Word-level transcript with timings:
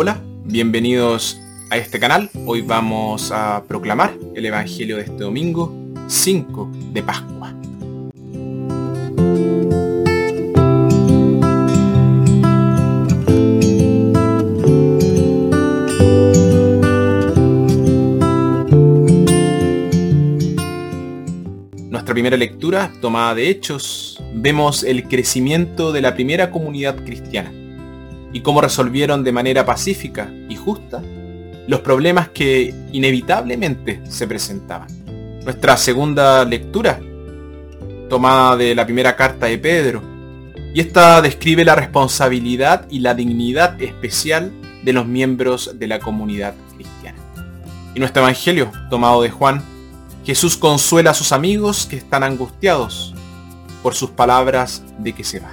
Hola, 0.00 0.22
bienvenidos 0.44 1.40
a 1.70 1.76
este 1.76 1.98
canal. 1.98 2.30
Hoy 2.46 2.60
vamos 2.60 3.32
a 3.32 3.64
proclamar 3.66 4.14
el 4.36 4.46
Evangelio 4.46 4.94
de 4.94 5.02
este 5.02 5.24
domingo 5.24 5.74
5 6.06 6.70
de 6.92 7.02
Pascua. 7.02 7.52
Nuestra 21.90 22.14
primera 22.14 22.36
lectura, 22.36 22.92
tomada 23.00 23.34
de 23.34 23.50
Hechos, 23.50 24.22
vemos 24.32 24.84
el 24.84 25.08
crecimiento 25.08 25.90
de 25.90 26.02
la 26.02 26.14
primera 26.14 26.52
comunidad 26.52 27.04
cristiana 27.04 27.50
y 28.32 28.40
cómo 28.40 28.60
resolvieron 28.60 29.24
de 29.24 29.32
manera 29.32 29.64
pacífica 29.64 30.30
y 30.48 30.56
justa 30.56 31.02
los 31.66 31.80
problemas 31.80 32.28
que 32.28 32.74
inevitablemente 32.92 34.00
se 34.08 34.26
presentaban. 34.26 34.88
Nuestra 35.44 35.76
segunda 35.76 36.44
lectura, 36.44 36.98
tomada 38.08 38.56
de 38.56 38.74
la 38.74 38.84
primera 38.84 39.16
carta 39.16 39.46
de 39.46 39.58
Pedro, 39.58 40.02
y 40.74 40.80
esta 40.80 41.20
describe 41.22 41.64
la 41.64 41.74
responsabilidad 41.74 42.86
y 42.90 43.00
la 43.00 43.14
dignidad 43.14 43.80
especial 43.80 44.52
de 44.82 44.92
los 44.92 45.06
miembros 45.06 45.78
de 45.78 45.86
la 45.86 45.98
comunidad 45.98 46.54
cristiana. 46.74 47.18
Y 47.94 48.00
nuestro 48.00 48.22
Evangelio, 48.22 48.70
tomado 48.90 49.22
de 49.22 49.30
Juan, 49.30 49.62
Jesús 50.24 50.56
consuela 50.56 51.10
a 51.12 51.14
sus 51.14 51.32
amigos 51.32 51.86
que 51.86 51.96
están 51.96 52.22
angustiados 52.22 53.14
por 53.82 53.94
sus 53.94 54.10
palabras 54.10 54.82
de 54.98 55.14
que 55.14 55.24
se 55.24 55.40
va. 55.40 55.52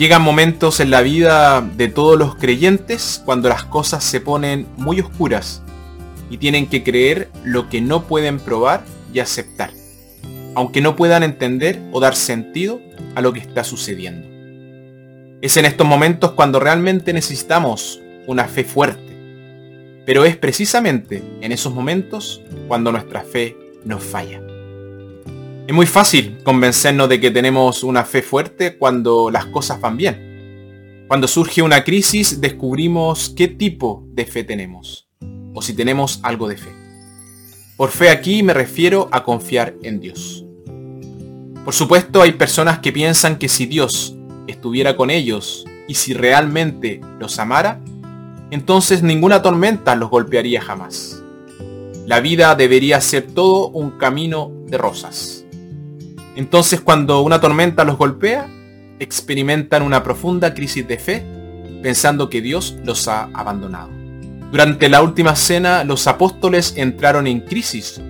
Llegan 0.00 0.22
momentos 0.22 0.80
en 0.80 0.90
la 0.90 1.02
vida 1.02 1.60
de 1.60 1.88
todos 1.88 2.18
los 2.18 2.34
creyentes 2.34 3.20
cuando 3.22 3.50
las 3.50 3.64
cosas 3.64 4.02
se 4.02 4.18
ponen 4.22 4.66
muy 4.78 4.98
oscuras 4.98 5.62
y 6.30 6.38
tienen 6.38 6.68
que 6.70 6.82
creer 6.82 7.28
lo 7.44 7.68
que 7.68 7.82
no 7.82 8.04
pueden 8.04 8.40
probar 8.40 8.82
y 9.12 9.18
aceptar, 9.18 9.72
aunque 10.54 10.80
no 10.80 10.96
puedan 10.96 11.22
entender 11.22 11.78
o 11.92 12.00
dar 12.00 12.16
sentido 12.16 12.80
a 13.14 13.20
lo 13.20 13.34
que 13.34 13.40
está 13.40 13.62
sucediendo. 13.62 14.26
Es 15.42 15.58
en 15.58 15.66
estos 15.66 15.86
momentos 15.86 16.30
cuando 16.30 16.60
realmente 16.60 17.12
necesitamos 17.12 18.00
una 18.26 18.48
fe 18.48 18.64
fuerte, 18.64 20.02
pero 20.06 20.24
es 20.24 20.34
precisamente 20.34 21.22
en 21.42 21.52
esos 21.52 21.74
momentos 21.74 22.40
cuando 22.68 22.90
nuestra 22.90 23.20
fe 23.20 23.54
nos 23.84 24.02
falla. 24.02 24.40
Es 25.70 25.76
muy 25.76 25.86
fácil 25.86 26.38
convencernos 26.42 27.08
de 27.08 27.20
que 27.20 27.30
tenemos 27.30 27.84
una 27.84 28.04
fe 28.04 28.22
fuerte 28.22 28.76
cuando 28.76 29.30
las 29.30 29.46
cosas 29.46 29.80
van 29.80 29.96
bien. 29.96 31.04
Cuando 31.06 31.28
surge 31.28 31.62
una 31.62 31.84
crisis 31.84 32.40
descubrimos 32.40 33.32
qué 33.36 33.46
tipo 33.46 34.02
de 34.08 34.26
fe 34.26 34.42
tenemos, 34.42 35.08
o 35.54 35.62
si 35.62 35.72
tenemos 35.72 36.18
algo 36.24 36.48
de 36.48 36.56
fe. 36.56 36.70
Por 37.76 37.90
fe 37.90 38.10
aquí 38.10 38.42
me 38.42 38.52
refiero 38.52 39.08
a 39.12 39.22
confiar 39.22 39.76
en 39.84 40.00
Dios. 40.00 40.44
Por 41.64 41.72
supuesto 41.72 42.20
hay 42.20 42.32
personas 42.32 42.80
que 42.80 42.90
piensan 42.90 43.38
que 43.38 43.48
si 43.48 43.66
Dios 43.66 44.16
estuviera 44.48 44.96
con 44.96 45.08
ellos 45.08 45.64
y 45.86 45.94
si 45.94 46.14
realmente 46.14 47.00
los 47.20 47.38
amara, 47.38 47.80
entonces 48.50 49.04
ninguna 49.04 49.40
tormenta 49.40 49.94
los 49.94 50.10
golpearía 50.10 50.60
jamás. 50.62 51.22
La 52.06 52.18
vida 52.18 52.56
debería 52.56 53.00
ser 53.00 53.28
todo 53.28 53.68
un 53.68 53.92
camino 53.92 54.50
de 54.66 54.76
rosas. 54.76 55.39
Entonces 56.40 56.80
cuando 56.80 57.20
una 57.20 57.38
tormenta 57.38 57.84
los 57.84 57.98
golpea, 57.98 58.48
experimentan 58.98 59.82
una 59.82 60.02
profunda 60.02 60.54
crisis 60.54 60.88
de 60.88 60.96
fe, 60.96 61.22
pensando 61.82 62.30
que 62.30 62.40
Dios 62.40 62.78
los 62.82 63.08
ha 63.08 63.24
abandonado. 63.34 63.90
Durante 64.50 64.88
la 64.88 65.02
última 65.02 65.36
cena, 65.36 65.84
los 65.84 66.06
apóstoles 66.06 66.72
entraron 66.78 67.26
en 67.26 67.40
crisis 67.40 68.00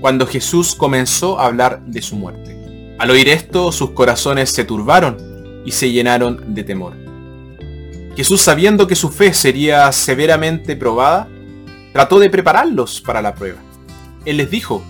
cuando 0.00 0.26
Jesús 0.26 0.74
comenzó 0.74 1.38
a 1.38 1.44
hablar 1.44 1.82
de 1.84 2.00
su 2.00 2.16
muerte. 2.16 2.56
Al 2.98 3.10
oír 3.10 3.28
esto, 3.28 3.70
sus 3.70 3.90
corazones 3.90 4.48
se 4.48 4.64
turbaron 4.64 5.18
y 5.66 5.72
se 5.72 5.92
llenaron 5.92 6.54
de 6.54 6.64
temor. 6.64 6.94
Jesús, 8.16 8.40
sabiendo 8.40 8.86
que 8.86 8.96
su 8.96 9.10
fe 9.10 9.34
sería 9.34 9.92
severamente 9.92 10.74
probada, 10.74 11.28
trató 11.92 12.18
de 12.18 12.30
prepararlos 12.30 13.02
para 13.02 13.20
la 13.20 13.34
prueba. 13.34 13.60
Él 14.24 14.38
les 14.38 14.50
dijo, 14.50 14.82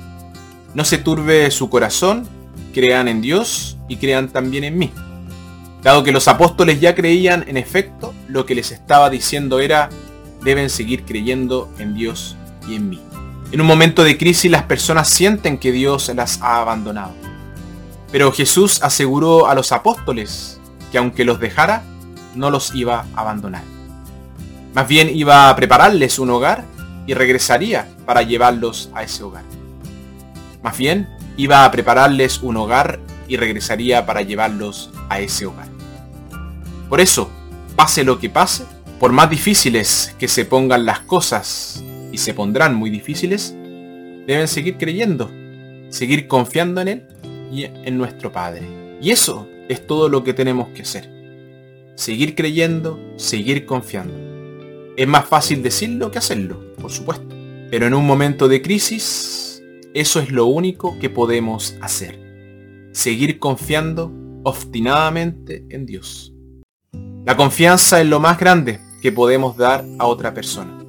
no 0.74 0.84
se 0.84 0.98
turbe 0.98 1.50
su 1.50 1.68
corazón 1.68 2.28
crean 2.74 3.08
en 3.08 3.22
Dios 3.22 3.78
y 3.88 3.96
crean 3.96 4.28
también 4.28 4.64
en 4.64 4.76
mí. 4.76 4.92
Dado 5.82 6.02
que 6.02 6.12
los 6.12 6.28
apóstoles 6.28 6.80
ya 6.80 6.94
creían 6.94 7.44
en 7.48 7.56
efecto, 7.56 8.12
lo 8.28 8.44
que 8.44 8.54
les 8.54 8.70
estaba 8.72 9.08
diciendo 9.08 9.60
era, 9.60 9.88
deben 10.42 10.68
seguir 10.68 11.04
creyendo 11.04 11.70
en 11.78 11.94
Dios 11.94 12.36
y 12.68 12.74
en 12.74 12.90
mí. 12.90 13.00
En 13.52 13.60
un 13.60 13.66
momento 13.66 14.02
de 14.02 14.18
crisis 14.18 14.50
las 14.50 14.64
personas 14.64 15.08
sienten 15.08 15.58
que 15.58 15.72
Dios 15.72 16.10
las 16.14 16.42
ha 16.42 16.60
abandonado. 16.60 17.14
Pero 18.10 18.32
Jesús 18.32 18.82
aseguró 18.82 19.46
a 19.46 19.54
los 19.54 19.72
apóstoles 19.72 20.60
que 20.90 20.98
aunque 20.98 21.24
los 21.24 21.40
dejara, 21.40 21.82
no 22.34 22.50
los 22.50 22.74
iba 22.74 23.06
a 23.14 23.20
abandonar. 23.20 23.62
Más 24.74 24.88
bien 24.88 25.10
iba 25.14 25.48
a 25.48 25.56
prepararles 25.56 26.18
un 26.18 26.30
hogar 26.30 26.64
y 27.06 27.14
regresaría 27.14 27.88
para 28.06 28.22
llevarlos 28.22 28.90
a 28.94 29.02
ese 29.02 29.22
hogar. 29.22 29.44
Más 30.62 30.76
bien 30.78 31.08
iba 31.36 31.64
a 31.64 31.70
prepararles 31.70 32.40
un 32.42 32.56
hogar 32.56 33.00
y 33.28 33.36
regresaría 33.36 34.06
para 34.06 34.22
llevarlos 34.22 34.90
a 35.08 35.20
ese 35.20 35.46
hogar. 35.46 35.68
Por 36.88 37.00
eso, 37.00 37.30
pase 37.76 38.04
lo 38.04 38.18
que 38.18 38.30
pase, 38.30 38.64
por 39.00 39.12
más 39.12 39.30
difíciles 39.30 40.14
que 40.18 40.28
se 40.28 40.44
pongan 40.44 40.86
las 40.86 41.00
cosas, 41.00 41.82
y 42.14 42.18
se 42.18 42.32
pondrán 42.32 42.76
muy 42.76 42.90
difíciles, 42.90 43.56
deben 44.24 44.46
seguir 44.46 44.76
creyendo, 44.76 45.32
seguir 45.88 46.28
confiando 46.28 46.80
en 46.80 46.88
Él 46.88 47.08
y 47.52 47.64
en 47.64 47.98
nuestro 47.98 48.30
Padre. 48.30 48.62
Y 49.02 49.10
eso 49.10 49.48
es 49.68 49.84
todo 49.84 50.08
lo 50.08 50.22
que 50.22 50.32
tenemos 50.32 50.68
que 50.68 50.82
hacer. 50.82 51.10
Seguir 51.96 52.36
creyendo, 52.36 53.00
seguir 53.16 53.66
confiando. 53.66 54.14
Es 54.96 55.08
más 55.08 55.26
fácil 55.26 55.60
decirlo 55.60 56.12
que 56.12 56.18
hacerlo, 56.18 56.72
por 56.80 56.92
supuesto. 56.92 57.34
Pero 57.68 57.88
en 57.88 57.94
un 57.94 58.06
momento 58.06 58.46
de 58.46 58.62
crisis 58.62 59.43
eso 59.94 60.18
es 60.18 60.32
lo 60.32 60.46
único 60.46 60.98
que 60.98 61.08
podemos 61.08 61.76
hacer. 61.80 62.18
Seguir 62.92 63.38
confiando 63.38 64.12
obstinadamente 64.42 65.64
en 65.70 65.86
Dios. 65.86 66.34
La 67.24 67.36
confianza 67.36 68.00
es 68.00 68.06
lo 68.08 68.18
más 68.18 68.38
grande 68.38 68.80
que 69.00 69.12
podemos 69.12 69.56
dar 69.56 69.84
a 70.00 70.06
otra 70.06 70.34
persona. 70.34 70.84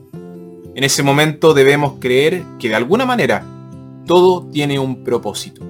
En 0.73 0.83
ese 0.83 1.03
momento 1.03 1.53
debemos 1.53 1.99
creer 1.99 2.43
que 2.57 2.67
de 2.69 2.75
alguna 2.75 3.05
manera 3.05 3.45
todo 4.07 4.47
tiene 4.51 4.79
un 4.79 5.03
propósito 5.03 5.61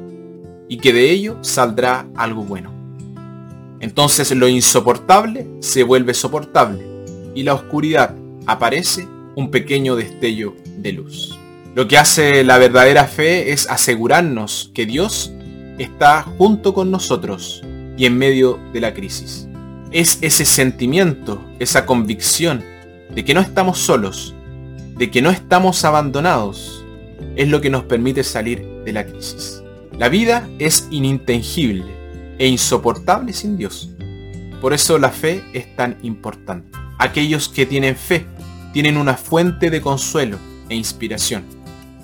y 0.69 0.77
que 0.77 0.93
de 0.93 1.11
ello 1.11 1.37
saldrá 1.41 2.07
algo 2.15 2.43
bueno. 2.43 2.71
Entonces 3.81 4.31
lo 4.31 4.47
insoportable 4.47 5.45
se 5.59 5.83
vuelve 5.83 6.13
soportable 6.13 6.87
y 7.35 7.43
la 7.43 7.53
oscuridad 7.53 8.15
aparece 8.45 9.05
un 9.35 9.51
pequeño 9.51 9.97
destello 9.97 10.55
de 10.77 10.93
luz. 10.93 11.37
Lo 11.75 11.89
que 11.89 11.97
hace 11.97 12.45
la 12.45 12.57
verdadera 12.57 13.03
fe 13.03 13.51
es 13.51 13.69
asegurarnos 13.69 14.71
que 14.73 14.85
Dios 14.85 15.33
está 15.77 16.21
junto 16.21 16.73
con 16.73 16.89
nosotros 16.89 17.65
y 17.97 18.05
en 18.05 18.17
medio 18.17 18.57
de 18.71 18.79
la 18.79 18.93
crisis. 18.93 19.49
Es 19.91 20.19
ese 20.21 20.45
sentimiento, 20.45 21.43
esa 21.59 21.85
convicción 21.85 22.63
de 23.13 23.25
que 23.25 23.33
no 23.33 23.41
estamos 23.41 23.77
solos, 23.77 24.33
de 24.95 25.11
que 25.11 25.21
no 25.21 25.31
estamos 25.31 25.83
abandonados, 25.83 26.85
es 27.35 27.49
lo 27.49 27.59
que 27.59 27.69
nos 27.69 27.83
permite 27.83 28.23
salir 28.23 28.65
de 28.85 28.93
la 28.93 29.05
crisis. 29.05 29.61
La 29.99 30.07
vida 30.07 30.47
es 30.59 30.87
inintangible 30.91 31.91
e 32.37 32.47
insoportable 32.47 33.33
sin 33.33 33.57
Dios. 33.57 33.89
Por 34.61 34.73
eso 34.73 34.97
la 34.97 35.09
fe 35.09 35.43
es 35.51 35.75
tan 35.75 35.97
importante. 36.03 36.69
Aquellos 36.99 37.49
que 37.49 37.65
tienen 37.65 37.97
fe 37.97 38.25
tienen 38.71 38.95
una 38.95 39.15
fuente 39.15 39.69
de 39.69 39.81
consuelo 39.81 40.39
e 40.69 40.75
inspiración 40.75 41.54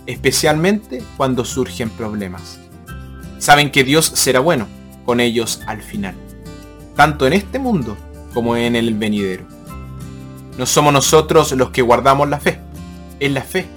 especialmente 0.05 1.03
cuando 1.17 1.45
surgen 1.45 1.89
problemas. 1.89 2.59
Saben 3.39 3.71
que 3.71 3.83
Dios 3.83 4.05
será 4.05 4.39
bueno 4.39 4.67
con 5.05 5.19
ellos 5.19 5.61
al 5.65 5.81
final, 5.81 6.15
tanto 6.95 7.25
en 7.27 7.33
este 7.33 7.59
mundo 7.59 7.97
como 8.33 8.55
en 8.55 8.75
el 8.75 8.93
venidero. 8.95 9.45
No 10.57 10.65
somos 10.65 10.93
nosotros 10.93 11.51
los 11.53 11.71
que 11.71 11.81
guardamos 11.81 12.29
la 12.29 12.39
fe, 12.39 12.59
es 13.19 13.31
la 13.31 13.41
fe 13.41 13.67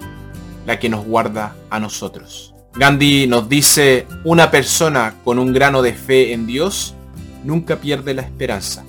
la 0.67 0.79
que 0.79 0.89
nos 0.89 1.05
guarda 1.05 1.55
a 1.71 1.79
nosotros. 1.79 2.55
Gandhi 2.75 3.27
nos 3.27 3.49
dice, 3.49 4.07
una 4.25 4.51
persona 4.51 5.15
con 5.25 5.39
un 5.39 5.53
grano 5.53 5.81
de 5.83 5.93
fe 5.93 6.33
en 6.33 6.47
Dios 6.47 6.95
nunca 7.45 7.77
pierde 7.77 8.15
la 8.15 8.23
esperanza, 8.23 8.85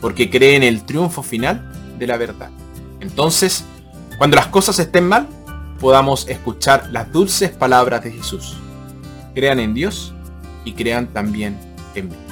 porque 0.00 0.30
cree 0.30 0.56
en 0.56 0.62
el 0.62 0.84
triunfo 0.84 1.22
final 1.22 1.70
de 1.98 2.06
la 2.06 2.16
verdad. 2.16 2.50
Entonces, 3.00 3.64
cuando 4.16 4.36
las 4.36 4.46
cosas 4.46 4.78
estén 4.78 5.06
mal, 5.06 5.28
podamos 5.80 6.28
escuchar 6.28 6.88
las 6.90 7.10
dulces 7.10 7.50
palabras 7.50 8.04
de 8.04 8.12
Jesús. 8.12 8.56
Crean 9.34 9.58
en 9.58 9.74
Dios 9.74 10.12
y 10.64 10.74
crean 10.74 11.06
también 11.08 11.56
en 11.94 12.08
mí. 12.08 12.29